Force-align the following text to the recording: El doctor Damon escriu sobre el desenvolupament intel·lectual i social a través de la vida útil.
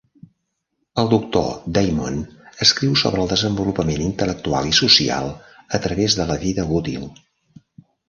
El 1.01 1.11
doctor 1.11 1.51
Damon 1.75 2.17
escriu 2.67 2.97
sobre 3.03 3.23
el 3.27 3.31
desenvolupament 3.35 4.03
intel·lectual 4.09 4.73
i 4.73 4.77
social 4.81 5.33
a 5.81 5.85
través 5.89 6.21
de 6.23 6.31
la 6.35 6.43
vida 6.49 6.71
útil. 6.83 7.11